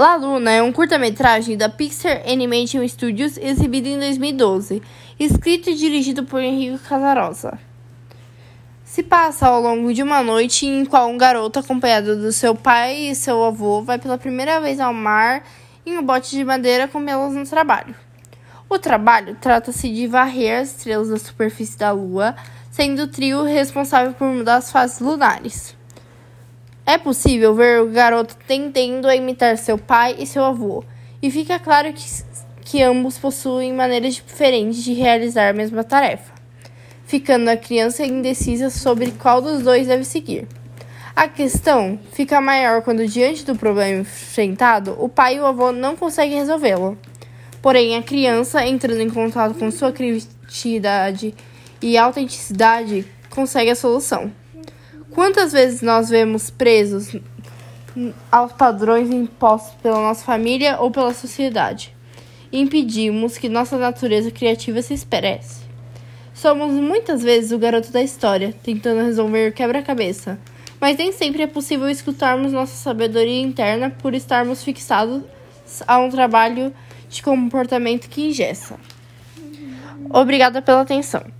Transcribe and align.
La 0.00 0.16
Luna 0.16 0.50
é 0.50 0.62
um 0.62 0.72
curta-metragem 0.72 1.58
da 1.58 1.68
Pixar 1.68 2.22
Animation 2.26 2.88
Studios 2.88 3.36
exibido 3.36 3.86
em 3.86 3.98
2012, 3.98 4.82
escrito 5.18 5.68
e 5.68 5.74
dirigido 5.74 6.24
por 6.24 6.40
Henrique 6.40 6.82
Casarosa. 6.84 7.58
Se 8.82 9.02
passa 9.02 9.46
ao 9.46 9.60
longo 9.60 9.92
de 9.92 10.02
uma 10.02 10.22
noite 10.22 10.64
em 10.64 10.86
qual 10.86 11.10
um 11.10 11.18
garoto 11.18 11.58
acompanhado 11.58 12.16
do 12.16 12.32
seu 12.32 12.54
pai 12.54 13.10
e 13.10 13.14
seu 13.14 13.44
avô 13.44 13.82
vai 13.82 13.98
pela 13.98 14.16
primeira 14.16 14.58
vez 14.58 14.80
ao 14.80 14.94
mar 14.94 15.44
em 15.84 15.98
um 15.98 16.02
bote 16.02 16.30
de 16.30 16.42
madeira 16.46 16.88
com 16.88 17.06
elas 17.06 17.34
no 17.34 17.44
trabalho. 17.44 17.94
O 18.70 18.78
trabalho 18.78 19.36
trata-se 19.38 19.92
de 19.92 20.06
varrer 20.06 20.62
as 20.62 20.70
estrelas 20.70 21.10
da 21.10 21.18
superfície 21.18 21.78
da 21.78 21.92
Lua, 21.92 22.34
sendo 22.70 23.02
o 23.02 23.06
trio 23.06 23.42
responsável 23.42 24.14
por 24.14 24.28
mudar 24.28 24.56
as 24.56 24.72
fases 24.72 24.98
lunares. 24.98 25.78
É 26.86 26.98
possível 26.98 27.54
ver 27.54 27.80
o 27.80 27.90
garoto 27.90 28.36
tentando 28.46 29.10
imitar 29.10 29.56
seu 29.56 29.78
pai 29.78 30.16
e 30.18 30.26
seu 30.26 30.44
avô, 30.44 30.82
e 31.22 31.30
fica 31.30 31.58
claro 31.58 31.92
que, 31.92 32.04
que 32.62 32.82
ambos 32.82 33.18
possuem 33.18 33.72
maneiras 33.72 34.14
diferentes 34.14 34.82
de 34.82 34.94
realizar 34.94 35.50
a 35.50 35.52
mesma 35.52 35.84
tarefa, 35.84 36.32
ficando 37.06 37.48
a 37.48 37.56
criança 37.56 38.04
indecisa 38.04 38.70
sobre 38.70 39.12
qual 39.12 39.40
dos 39.40 39.62
dois 39.62 39.86
deve 39.86 40.04
seguir. 40.04 40.48
A 41.14 41.28
questão 41.28 41.98
fica 42.12 42.40
maior 42.40 42.82
quando, 42.82 43.06
diante 43.06 43.44
do 43.44 43.54
problema 43.54 44.00
enfrentado, 44.00 44.96
o 44.98 45.08
pai 45.08 45.36
e 45.36 45.40
o 45.40 45.46
avô 45.46 45.70
não 45.70 45.94
conseguem 45.94 46.38
resolvê-lo. 46.38 46.96
Porém, 47.60 47.94
a 47.96 48.02
criança, 48.02 48.64
entrando 48.64 49.02
em 49.02 49.10
contato 49.10 49.54
com 49.54 49.70
sua 49.70 49.92
criatividade 49.92 51.34
e 51.82 51.98
autenticidade, 51.98 53.04
consegue 53.28 53.70
a 53.70 53.76
solução. 53.76 54.32
Quantas 55.12 55.52
vezes 55.52 55.82
nós 55.82 56.08
vemos 56.08 56.50
presos 56.50 57.16
aos 58.30 58.52
padrões 58.52 59.10
impostos 59.10 59.74
pela 59.82 60.00
nossa 60.00 60.24
família 60.24 60.78
ou 60.78 60.90
pela 60.90 61.12
sociedade 61.12 61.94
e 62.52 62.60
impedimos 62.60 63.36
que 63.36 63.48
nossa 63.48 63.76
natureza 63.76 64.30
criativa 64.30 64.80
se 64.82 64.94
expresse? 64.94 65.62
Somos 66.32 66.72
muitas 66.72 67.22
vezes 67.22 67.50
o 67.50 67.58
garoto 67.58 67.90
da 67.90 68.02
história, 68.02 68.54
tentando 68.62 69.02
resolver 69.02 69.52
quebra-cabeça, 69.52 70.38
mas 70.80 70.96
nem 70.96 71.12
sempre 71.12 71.42
é 71.42 71.46
possível 71.46 71.88
escutarmos 71.90 72.52
nossa 72.52 72.76
sabedoria 72.76 73.42
interna 73.42 73.90
por 73.90 74.14
estarmos 74.14 74.62
fixados 74.62 75.22
a 75.86 75.98
um 75.98 76.08
trabalho 76.08 76.72
de 77.08 77.22
comportamento 77.22 78.08
que 78.08 78.28
ingessa. 78.28 78.76
Obrigada 80.08 80.62
pela 80.62 80.80
atenção. 80.80 81.39